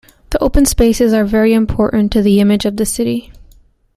The 0.31 0.41
open 0.43 0.65
spaces 0.65 1.13
are 1.13 1.23
very 1.25 1.53
important 1.53 2.11
to 2.13 2.23
the 2.23 2.39
image 2.39 2.65
of 2.65 2.77
the 2.77 2.87
city. 2.87 3.31